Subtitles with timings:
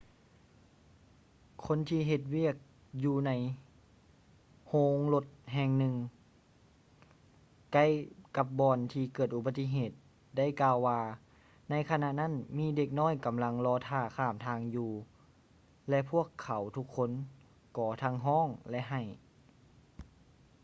[1.63, 2.55] ຄົນທີ່ເຮັດວຽກ
[3.03, 3.31] ຢູ່ໃນ
[4.69, 5.95] ໂຮງລົດແຫ່ງໜຶ່ງ
[7.73, 7.85] ໃກ້
[8.37, 9.91] ກັບບ່ອນທີ່ເກີດອຸປະຕິເຫດ
[10.37, 10.99] ໄດ້ກ່າວວ່າ
[11.69, 14.91] ໃນຂະນະນັ້ນມີທີ່ເດັກນ້ອຍກຳລັງລໍຖ້າຂ້າມທາງຢູ່
[15.89, 17.09] ແລະ ພວກເຂົາທຸກຄົນ
[17.77, 19.01] ກໍທັງຮ້ອງ ແລະ ໄຫ້